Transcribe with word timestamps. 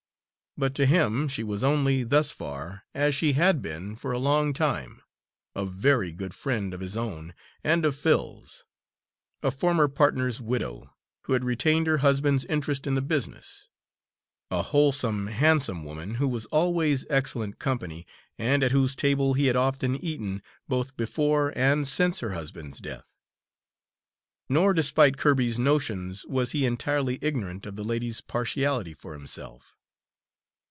But 0.57 0.75
to 0.75 0.85
him 0.85 1.29
she 1.29 1.45
was 1.45 1.63
only, 1.63 2.03
thus 2.03 2.29
far, 2.29 2.83
as 2.93 3.15
she 3.15 3.31
had 3.33 3.61
been 3.61 3.95
for 3.95 4.11
a 4.11 4.19
long 4.19 4.51
time, 4.51 5.01
a 5.55 5.65
very 5.65 6.11
good 6.11 6.33
friend 6.33 6.73
of 6.73 6.81
his 6.81 6.97
own 6.97 7.33
and 7.63 7.85
of 7.85 7.95
Phil's; 7.95 8.65
a 9.41 9.49
former 9.49 9.87
partner's 9.87 10.41
widow, 10.41 10.93
who 11.21 11.31
had 11.31 11.45
retained 11.45 11.87
her 11.87 11.99
husband's 11.99 12.43
interest 12.43 12.85
in 12.85 12.95
the 12.95 13.01
business; 13.01 13.69
a 14.51 14.61
wholesome, 14.61 15.27
handsome 15.27 15.85
woman, 15.85 16.15
who 16.15 16.27
was 16.27 16.47
always 16.47 17.05
excellent 17.09 17.57
company 17.57 18.05
and 18.37 18.61
at 18.61 18.73
whose 18.73 18.93
table 18.93 19.35
he 19.35 19.45
had 19.45 19.55
often 19.55 19.95
eaten, 19.95 20.43
both 20.67 20.97
before 20.97 21.53
and 21.57 21.87
since 21.87 22.19
her 22.19 22.31
husband's 22.33 22.79
death. 22.81 23.15
Nor, 24.49 24.73
despite 24.73 25.15
Kirby's 25.15 25.57
notions, 25.57 26.25
was 26.27 26.51
he 26.51 26.65
entirely 26.65 27.19
ignorant 27.21 27.65
of 27.65 27.77
the 27.77 27.85
lady's 27.85 28.19
partiality 28.19 28.93
for 28.93 29.13
himself. 29.13 29.77